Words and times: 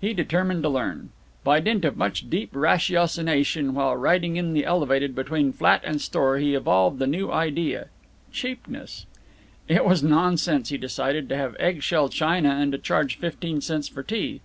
He 0.00 0.14
determined 0.14 0.62
to 0.62 0.70
learn. 0.70 1.10
By 1.44 1.60
dint 1.60 1.84
of 1.84 1.94
much 1.94 2.30
deep 2.30 2.48
ratiocination 2.54 3.74
while 3.74 3.94
riding 3.94 4.36
in 4.36 4.54
the 4.54 4.64
Elevated 4.64 5.14
between 5.14 5.52
flat 5.52 5.82
and 5.84 6.00
store 6.00 6.38
he 6.38 6.54
evolved 6.54 6.98
the 6.98 7.06
new 7.06 7.30
idea 7.30 7.88
cheapness. 8.32 9.04
It 9.68 9.84
was 9.84 10.02
nonsense, 10.02 10.70
he 10.70 10.78
decided, 10.78 11.28
to 11.28 11.36
have 11.36 11.56
egg 11.60 11.82
shell 11.82 12.08
china 12.08 12.48
and 12.48 12.72
to 12.72 12.78
charge 12.78 13.18
fifteen 13.18 13.60
cents 13.60 13.86
for 13.86 14.02
tea. 14.02 14.40